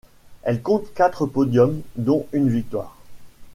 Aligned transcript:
Elle 0.41 0.63
compte 0.63 0.95
quatre 0.95 1.27
podiums 1.27 1.79
dont 1.95 2.25
une 2.33 2.49
victoire. 2.49 2.97